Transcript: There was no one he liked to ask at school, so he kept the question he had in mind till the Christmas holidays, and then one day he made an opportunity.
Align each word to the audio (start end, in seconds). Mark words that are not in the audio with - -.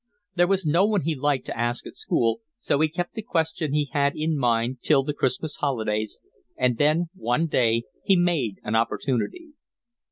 There 0.35 0.47
was 0.47 0.65
no 0.65 0.83
one 0.83 1.01
he 1.01 1.13
liked 1.13 1.45
to 1.45 1.55
ask 1.55 1.85
at 1.85 1.95
school, 1.95 2.41
so 2.57 2.79
he 2.79 2.89
kept 2.89 3.13
the 3.13 3.21
question 3.21 3.71
he 3.71 3.89
had 3.93 4.15
in 4.15 4.35
mind 4.35 4.79
till 4.81 5.03
the 5.03 5.13
Christmas 5.13 5.57
holidays, 5.57 6.17
and 6.57 6.79
then 6.79 7.09
one 7.13 7.45
day 7.45 7.83
he 8.03 8.15
made 8.15 8.55
an 8.63 8.73
opportunity. 8.73 9.49